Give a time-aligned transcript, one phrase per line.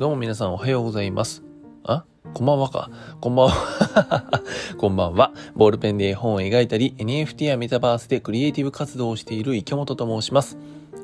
[0.00, 1.42] どうも皆さんおはようございます。
[1.84, 2.06] あ？
[2.32, 2.90] こんばんはか。
[3.20, 4.42] こんばんは。
[4.78, 5.34] こんばんは。
[5.54, 10.56] ボールペンで絵本を描いたり、NFT やメタバースでクリエイティブ活動をしている池本と申します。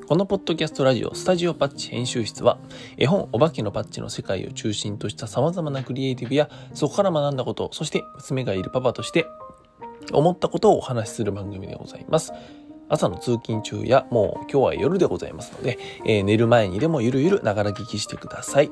[0.08, 2.56] このポッドキャストラジオ、スタジオパッチ編集室は、
[2.96, 9.26] 絵本お化けのパッチの世界を中心とした様々なクリエイティブや、そこから学んだこと、そして娘がいるパパとして、
[10.10, 12.32] 思ったことをお話しする番組でございます。
[12.88, 18.70] 朝の通勤中や、もう今日は夜でございますので、えー、寝る前にでもゆるゆるながら聞きしてください。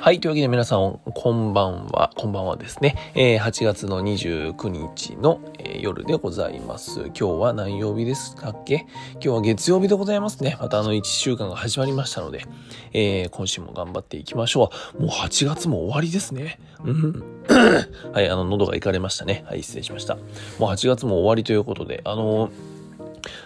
[0.00, 0.20] はい。
[0.20, 2.12] というわけで皆さん、こんばんは。
[2.16, 3.12] こんばんはですね。
[3.16, 7.00] えー、8月の29日の、えー、夜でございます。
[7.06, 8.86] 今日は何曜日ですかっけ？
[9.14, 10.56] 今日は月曜日でございますね。
[10.60, 12.44] またあの1週間が始まりましたので、
[12.92, 15.02] えー、今週も頑張っていきましょう。
[15.02, 16.60] もう8月も終わりですね。
[16.84, 17.37] うん。
[18.12, 18.28] はい。
[18.28, 19.44] あの、喉がいかれましたね。
[19.46, 19.62] はい。
[19.62, 20.16] 失礼しました。
[20.58, 22.50] もう8月も終わりということで、あの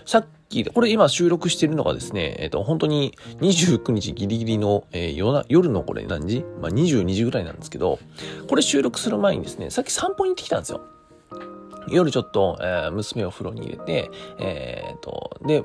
[0.05, 6.45] さっき、これ今収録してるのがですね、えっ、と、本当に29日ギリギリの、えー、夜夜のこれ何時？
[6.61, 7.99] まあ、22時ぐらいなんですけど、
[8.49, 10.83] これ収録する前にですね、さっき散歩に行ってきたんですよ。
[11.89, 15.65] 夜ちょっと、えー、娘を風呂に入れて、えっ、と、で、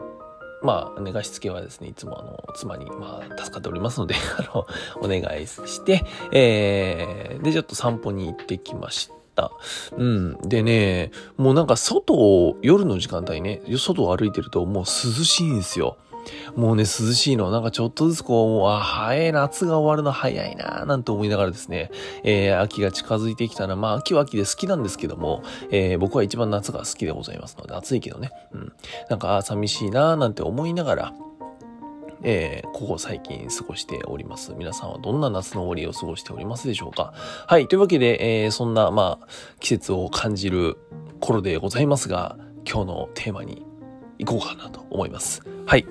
[0.62, 4.68] まあ、寝かしつけはですね、いつもあの、妻に、まあ、助かっておりますので あの、
[5.02, 9.52] お願いして、えー、で、ちょっと散歩に行ってきました。。
[9.96, 10.38] うん。
[10.42, 15.98] でね、もうなんか外を、夜の時間帯ね、外を歩いてるともう涼しいんですよ。
[16.56, 17.52] もうね、涼しいの。
[17.52, 21.92] なんかちょっとずつこう、もう、あ、早い夏が終わるの早いななんて思いながらですね、
[22.24, 28.32] えー、秋が近づいてきたら、まあ、秋は秋で好きなんですけども、えー、僕は一番夏が好きでございますので、暑いけどね。
[28.52, 28.74] うん。
[29.10, 31.14] なんか、寂しいななんて思いながら、
[32.24, 34.54] えー、ここ最近過ごしております。
[34.56, 37.14] 皆さんはどんな夏の終わりを過ごしておりますでしょうか
[37.48, 37.68] はい。
[37.68, 39.28] というわけで、えー、そんな、まあ、
[39.60, 40.78] 季節を感じる
[41.20, 42.38] 頃でございますが、
[42.70, 43.66] 今日のテーマに
[44.20, 45.42] 行こうかなと思います。
[45.66, 45.86] はい。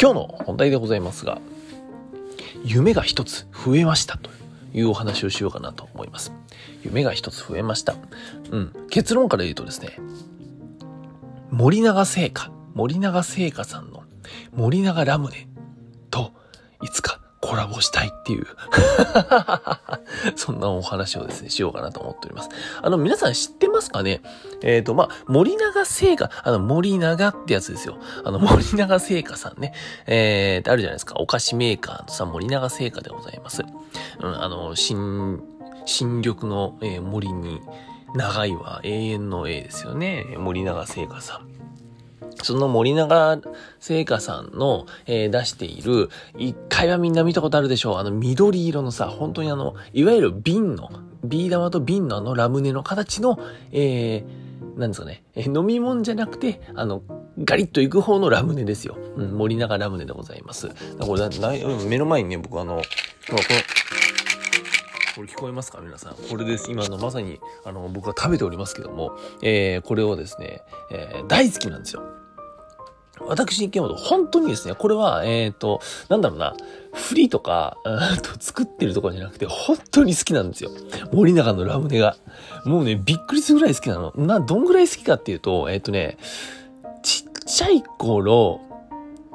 [0.00, 1.40] 今日の本題でございますが、
[2.64, 4.30] 夢が一つ増えましたと
[4.74, 6.32] いうお話をしようかなと思います。
[6.82, 7.94] 夢が一つ増えました。
[8.50, 8.72] うん。
[8.90, 9.98] 結論から言うとですね、
[11.50, 14.02] 森永製菓、森永製菓さんの
[14.54, 15.48] 森永ラムネ
[16.10, 16.32] と
[16.82, 18.46] いつかコラボしたいっていう
[20.36, 22.48] そんなお話をですね、しようかなと思っております。
[22.80, 24.22] あの、皆さん知ってますかね？
[24.62, 27.96] えっ、ー、と、まあ、森永製菓、あの、森永ってやつですよ。
[28.24, 29.74] あの、森永製菓さんね。
[30.06, 31.16] えー、あるじゃないですか。
[31.16, 33.62] お菓子メーカーのさ、森永製菓でございます。
[34.20, 35.42] うん、あの、新、
[35.84, 37.60] 新緑の、えー、森に、
[38.14, 40.24] 長いは永遠の A ですよね。
[40.36, 41.51] 森永製菓さん。
[42.42, 43.40] その森永
[43.80, 47.96] 製菓さんの、えー、出している、一回はみんな見たことあるでしょう。
[47.98, 50.90] あの緑色のさ、本当にあの、いわゆる瓶の、
[51.24, 53.38] ビー玉と瓶のあのラムネの形の、
[53.70, 57.02] えー、なんですかね、えー、飲み物じゃなくて、あの、
[57.44, 58.96] ガリッといく方のラムネですよ。
[59.16, 60.68] うん、森永ラムネでございます。
[60.98, 61.28] これ
[61.86, 62.82] 目の前にね、僕あの、こ
[63.32, 63.38] の、
[65.14, 65.80] これ聞こえますか？
[65.82, 66.14] 皆さん。
[66.14, 66.70] これです。
[66.70, 72.02] 今のまさに、あの、僕は食べておりますけども、えー、これをですね、えー、大好きなんですよ。
[73.20, 76.54] 私、池本、本当にですね、これは、えっ、ー、と、なんだろうな、
[76.92, 80.70] フリーとか、うんと作ってるとかじゃなくて、本当に好きなんですよ。
[81.12, 82.16] 森永のラムネが。
[82.64, 84.12] もうね、びっくりするぐらい好きなの。
[84.16, 86.16] な、どんぐらい好きかっていうと、えっ、ー、とね、
[87.02, 88.60] ちっちゃい頃、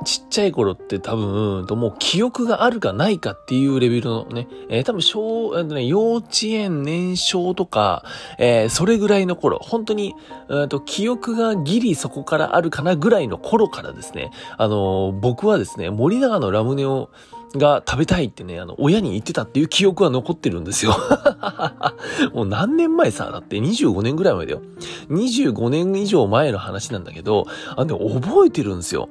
[0.05, 8.03] ちっちゃい頃って多分、もう記憶があるかないかっていうレベルのね、えー、多分小、えーとね、幼稚園年少とか、
[8.37, 10.13] えー、それぐらいの頃、本当に、
[10.49, 17.09] えーと、記憶がギリそこからあるかなぐらいの頃からですね、あのー、僕はですね、森永のラムネを、
[17.55, 20.95] が食べたいってね、あの、親に言ってたっていう記憶は残ってるんですよ。
[22.33, 24.61] もう何年前さ、だって25年ぐらい前だよ。
[25.09, 29.07] 25年以上前の話なんだけど、あの、ね、覚えてるんですよ。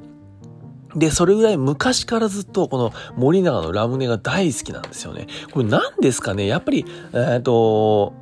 [0.97, 5.27] で、それぐらい昔からずっとこの森永のラムネが大好きなんですよね。
[5.53, 6.47] これ何ですかね？
[6.47, 8.15] やっぱり、えっ、ー、と、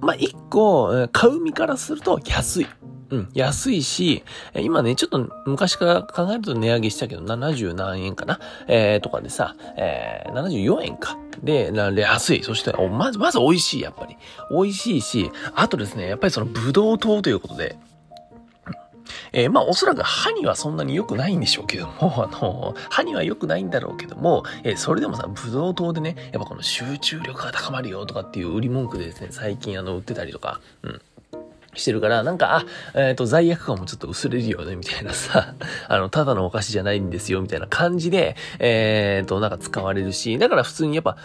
[0.00, 2.66] まあ、一個、買う身からすると安い。
[3.10, 4.22] うん、安いし、
[4.54, 8.38] 今ね、ちょっと昔から考えると値上げしたけど、70何円かな？
[8.68, 11.18] えー、とかでさ、えー、74円か。
[11.42, 12.44] で、安い。
[12.44, 14.16] そして、まず、まず美味しい、やっぱり。
[14.50, 17.76] 美味しいし、あとですね、やっぱりそのブドウ糖ということで、
[19.32, 21.92] えー、まあおそらく歯にはそんなに良くないんでしょうけども、
[22.24, 31.00] あの、歯には良くないんだろうけども、えー、それでもさ、ブドウ糖でね、やっぱこの集中力が高まるよとかっていう売り文句でですね、最近あの、売ってたりとか、うん。
[31.74, 35.54] してるから、なんか、あ、えっ、ー、と、罪悪感もちょっと薄れるよね、みたいなさ、
[35.88, 41.16] あの、ただのお菓子じゃないんですよ、みたいな感じで、えっ、ー、と、なんか使われるし、だから普通にやっぱ、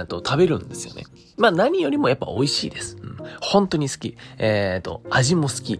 [0.00, 1.04] えっ、と、食べるんですよね。
[1.36, 2.96] まあ何よりもやっぱ美味しいです。
[3.00, 3.16] うん。
[3.40, 4.16] 本当に好き。
[4.38, 5.78] えっ、と、味も好き。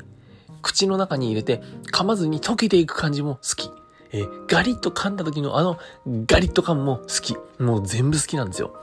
[0.63, 1.63] 口の中に入れて
[1.93, 3.71] 噛まずに溶けていく感じも好き。
[4.15, 5.79] えー、ガリッと噛んだ時のあの
[6.27, 7.37] ガリッと感も好き。
[7.59, 8.75] もう全部好きなんですよ。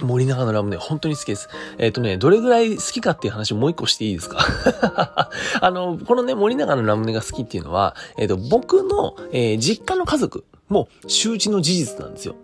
[0.00, 1.48] 森永のラムネ、本当に好きです。
[1.78, 4.38] えっ、ー、とね、どれぐらい好きかっていう話もう一個していいですか？
[5.60, 12.36] あの、このね、森永のラムネが好きっていうのは、えっ、ー、と、僕の、えー、実家の家族も周知の事実なんですよ。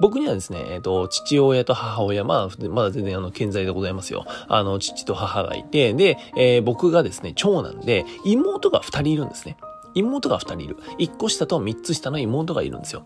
[0.00, 4.24] 僕にはですね、えっ、と、父親と母親、まあ、まだ全然あの、健在でございますよ。
[4.48, 9.56] あの、父と母がいて、で、え僕がですね、長男で、妹が二人いるんですね。
[9.94, 10.76] 妹が二人いる。
[10.98, 13.04] 一個下と三つ下の妹がいるんですよ。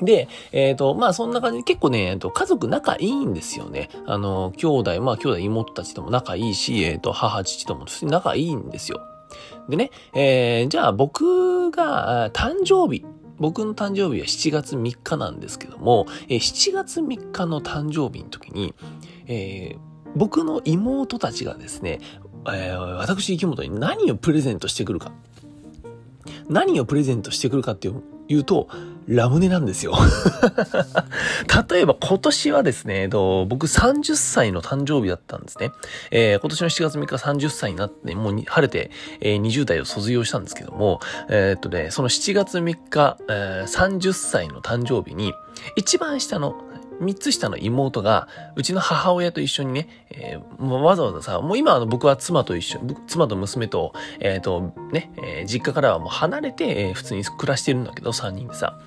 [0.00, 3.90] で、えっ、ー、と、まあそんな感じで結構ね、えー、と家族仲いいんですよね。
[4.06, 9.00] あの、兄弟、まあ兄弟妹たちとも仲いいし、えっ、ー、と、母、父とも仲いいんですよ。
[9.68, 13.04] でね、えー、じゃあ僕が誕生日、
[13.38, 18.74] 僕の誕生日は7月3日なんですけども、え、7月3日の誕生日の時に、
[19.26, 19.78] えー、
[20.16, 22.00] 僕の妹たちがですね、
[22.46, 25.12] えー、私、池本に何をプレゼントしてくるか。
[26.48, 28.68] 何をプレゼントしてくるかっていう言うと、
[29.08, 29.94] ラムネなんですよ
[31.70, 35.72] 例えば今年はですね、えっと、僕30歳の誕生日だったんですね。
[36.10, 38.90] えー、今年の7月3日30歳になって、もう晴れて、
[39.20, 45.32] えー、20代を卒業したんですけども、えー、っとね、その7月3日、えー、30歳の誕生日に、
[45.76, 46.54] 一番下の
[47.00, 58.78] 三つ下の妹が、うちの母親と一緒にね、えー、わざわざさ、もう今あの僕は妻と一緒、妻と娘と、えっ、ー、と、ね、えー、実家からはもう離れて、えー、普通に暮らしてるんだけど、三人でさ。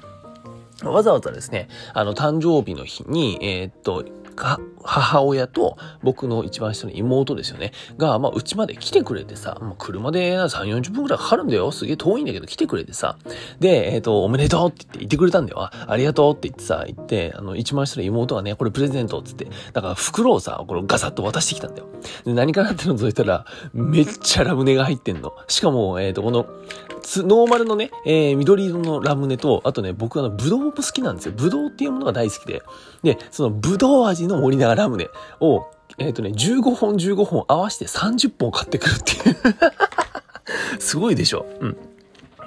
[0.84, 4.04] わざわざですね、あの、誕生日の日に、えー、っと、
[4.36, 7.72] 母親と僕の一番下の妹ですよね。
[7.98, 11.72] が、まあ、うちまで来てくれてさ、まあ、車で3、40分くらいかかるんだよ。
[11.72, 13.18] すげえ遠いんだけど来てくれてさ。
[13.60, 15.69] で、えっ、ー、と、おめでとうって言って言ってくれたんだよ。
[15.72, 21.88] ありがとうって言ってさ、言って、あの、一番下の妹がね、これプレゼントっつって、だから袋をさ、これガサッと渡してきたんだよ。
[22.25, 25.34] で、何かなってのぞいたら、めっちゃラムネが入ってんの。
[25.48, 26.45] しかも、えっ、ー、と、この、
[27.04, 31.34] ノーマルのね、えー、緑色のラムネと、あとね、僕はブドウも好きなんですよ。
[31.36, 32.62] ブドウっていうものが大好きで。
[33.04, 35.10] で、そのブドウ味の森永ラムネ
[35.40, 35.66] を、
[35.98, 39.36] えっ、ー、とね、15本15本合わせて30本買ってくるっていう
[40.82, 41.46] すごいでしょ？
[41.60, 41.78] うん。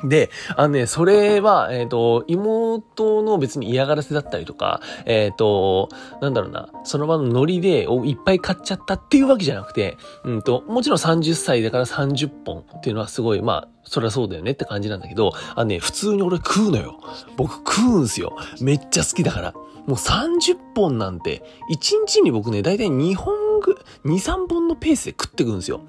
[0.08, 5.88] で、あのね、それは、えっ、ー、と、妹の別に嫌がらせだったりとか、えっ、ー、と、
[6.20, 17.00] なんだろうな、その場のノリでいっぱい買っちゃったっていうわけじゃなくて、うんと、もちろん30歳だから30本っていうのはすごい、まあ、そりゃそうだよねって感じなんだけど、あのね、普通に俺食うのよ。
[17.36, 18.36] 僕食うんすよ。
[18.60, 19.52] めっちゃ好きだから。
[19.86, 25.82] もう30本なんて、1日に僕ね、だいたい2本ぐ、2、3本のペースで食ってくんですよ。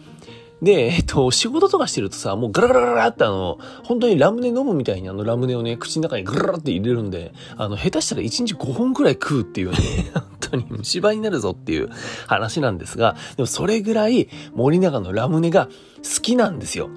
[0.62, 9.78] で、えっと、仕事とかしてるとさ、もうガラガラガラってあの、本当にラムネ飲むみたいにあのラムネをね、口の中にガララって入れるんで、あの、下手したら1日5本くらい食うっていうね、
[10.14, 11.90] 本当に虫歯になるぞっていう
[12.28, 15.68] 話なんですが、でもそれぐらい森永のラムネが
[16.04, 16.90] 好きなんですよ。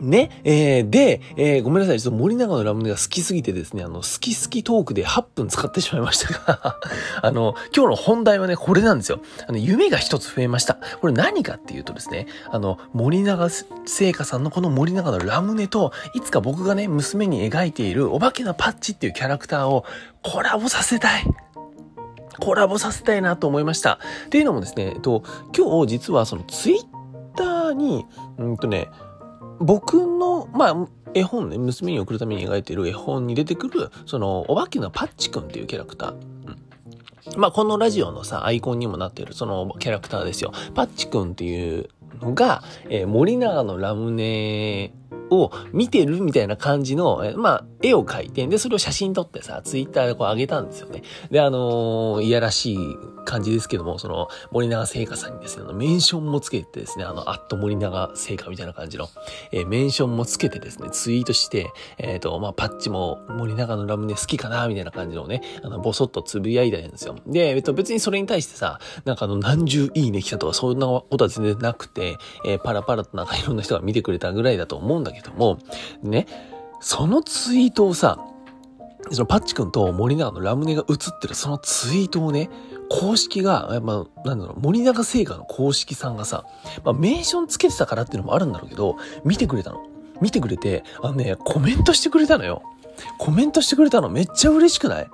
[0.00, 6.76] ね、えー、で、えー、ごめんなさい、ちょっと森永のラムネが好きすぎてですね、あの、好き好きトークで8分使ってしまいましたが
[7.22, 9.20] あの、今日の本題はね、これなんですよ。
[9.46, 10.78] あの、夢が一つ増えました。
[11.00, 13.48] これ何かっていうとですね、あの、森永
[13.86, 19.84] 製菓さんのこの森永のラムネと、いつか僕がね、娘に描いているお化けのパッチっていうキャラクターを
[20.22, 21.24] コラボさせたい。
[22.40, 23.98] コラボさせたいなと思いました。
[24.26, 25.22] っていうのもですね、えっと、
[25.56, 28.04] 今日実はそのツイッターに、
[28.38, 28.88] うんとね、
[29.60, 37.38] 僕の、まあ、絵本ね、娘に送るために描いている絵本に出てくる、その、お化けのパッチくんっていうキャラクター。
[37.38, 40.52] まあ、このラジオのさ、アイコンにもなっている、そのキャラクターですよ。
[40.74, 41.88] パッチくんっていう
[42.20, 44.92] のが、えー、森永のラムネ
[45.30, 51.02] を見てるみたいな感じの、えまあ、絵を描いて、で、それを写真撮ってさ、ツイッターでこう上げたんですよね。
[51.30, 52.78] で、あのー、いやらしい
[53.24, 59.08] 感じですけども、その、森永製菓さんにですね、あの、メンションもつけてですね、あの、アット森永製菓みたいな感じの、
[59.52, 67.16] えー、メンションもつけてですね、ツイートして、えっ、ー、と、まあ、パッチも森永のラムネ好きかな、みたいな感じのね、あの、ぼそっとつぶやいたんですよ。
[67.26, 75.58] で、えっと、別にそれに対してさ、なんかあの、何十いいね来たとか、そんなことは全然なくて、えー、パラパラとなんかいろんな人が見てくれたぐらいだと思うんだけどけども、
[76.02, 76.26] ね、
[76.80, 78.24] そのツイートをさ、
[79.10, 82.50] そのパッチ君と森永のラムネが映ってるそのツイートをね、
[82.90, 86.44] 公式が、やっぱ、なんだろう、森永製菓の公式さんがさ、
[86.84, 89.82] まあ、メーションつけてたからっていうのもあるんだろうけど、見てくれたの。
[90.20, 92.62] 見てくれて、あのね、コメントしてくれたのよ。
[93.18, 95.08] コメントしてくれたのめっちゃ嬉しくない？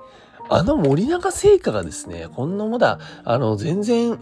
[0.49, 4.19] あの森永製菓がですね、こんなもだ、あの、全然、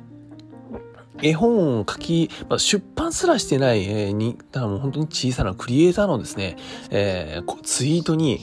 [1.21, 6.57] 絵本を書き、まあ、出版すらしてない、えー、に、だからもう本当に小さなクリエイターのですね、
[6.89, 8.39] えー、ツイートに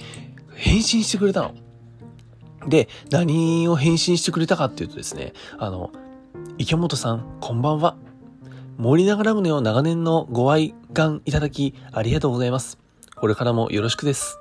[0.54, 1.54] 返信してくれたの。
[2.68, 5.90] で、何を返信してくれたかっていうとですね、あの、
[6.58, 7.96] 池本さん、こんばんは。
[8.76, 12.78] 森永ラムネを長年のご愛願いただきありがとうございます。
[13.16, 14.38] これからもよろしくです。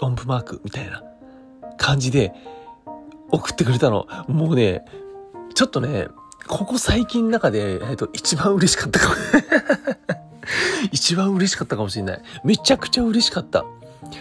[0.00, 1.02] 音符マークみたいな
[1.78, 2.34] 感じで
[3.30, 4.06] 送ってくれたの。
[4.28, 4.84] もうね、
[5.54, 6.08] ちょっとね、
[6.46, 9.14] ここ最近の中で、えっと、一番嬉しかったかも。
[10.90, 12.22] 一番嬉しかったかもしれない。
[12.44, 13.64] めちゃくちゃ嬉しかった。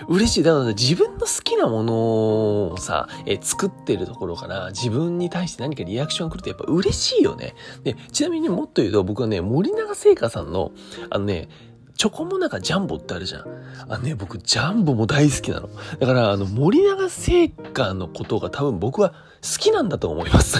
[0.08, 0.44] 嬉しい。
[0.44, 1.94] だから自分の好きなもの
[2.74, 7.56] をさ、え作ってるところから自分に対して何かリアクションが来るとやっぱ嬉しいよね。
[7.84, 10.72] で、ちなみにもっと言うと僕はね、森永製菓さんの、
[11.10, 11.50] あのね、
[11.98, 13.46] チョコモナカジャンボってあるじゃん。
[13.90, 15.70] あのね、僕、ジャンボも大好きなの。
[16.00, 19.10] だから、あの、森永製菓のことが多分僕は
[19.44, 20.58] 好きなんだと思います。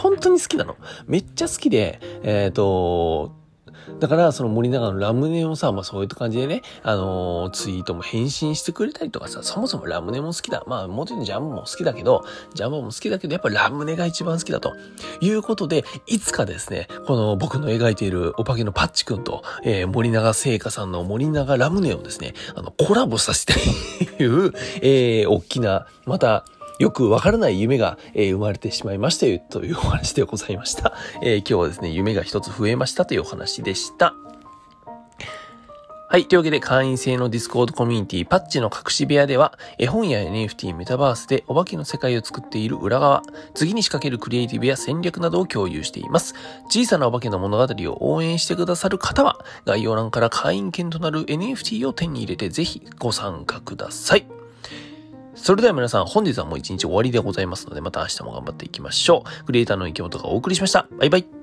[0.00, 0.76] 本当に好きなの。
[1.06, 3.38] めっちゃ好きで、えっ、ー、と、
[3.98, 10.62] だから、その森永のラムネをさ、まあそういった感じでね、あのー、ツイートも返信してくれたりとかさ、そもそもラムネも好きだ。
[10.66, 14.74] まあもちろんジャムも好きだけど、ジャムも好きだけど、やっぱラムネが一番好きだと
[15.20, 23.56] いうことで、いつかですね、この僕の描いているお化けのパッチくんと、えー、森永製菓さんの森永ラムネをですね、あの、コラボさせたい
[24.16, 24.52] という、
[24.82, 26.44] えー、大きな、また、
[26.80, 30.94] よくわからない夢が、えー、生まれてしまいましたよというお話でございました。
[31.22, 34.14] えー、今日はですね、夢が一つ増えましたというお話でした。
[36.08, 36.26] はい。
[36.26, 43.22] というわけで、会員制の Discordコミュニティ、パッチの隠し部屋では、絵本や NFT、メタバースでお化けの世界を作っている裏側、
[43.54, 46.34] 次に仕掛けるクリエイティブや戦略などを共有しています。
[46.68, 54.39] 小さなお化けの物語を応援してくださる方は、概要欄から会員権となる NFT を手に入れて、ぜひご参加ください。
[55.42, 59.44] それでは皆さん、本日はもう一日終わりでございますので、また明日も頑張っていきましょう。
[59.44, 60.86] クリエイターの池本がお送りしました。
[60.98, 61.39] バイバイ。